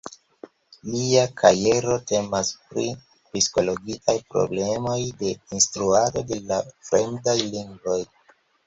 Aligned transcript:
Lia 0.93 1.25
kajero 1.41 1.97
temas 2.13 2.49
pri 2.71 2.87
psikologiaj 3.29 4.17
problemoj 4.33 4.99
de 5.23 5.37
instruado 5.61 6.29
de 6.35 6.45
la 6.53 6.63
fremdaj 6.91 7.41
lingvoj. 7.55 8.03